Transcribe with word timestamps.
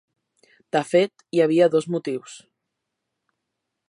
De 0.77 0.81
fet, 0.91 1.25
hi 1.37 1.43
havia 1.45 1.67
dos 1.75 1.87
motius. 1.97 2.39